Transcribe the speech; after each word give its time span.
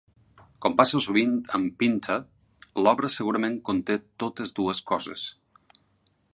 Com 0.65 0.75
passa 0.77 1.01
sovint 1.05 1.35
amb 1.57 1.75
Pinter, 1.83 2.17
l'obra 2.87 3.11
segurament 3.19 3.61
conté 3.69 4.01
totes 4.25 4.59
dues 4.61 4.85
coses. 4.93 5.31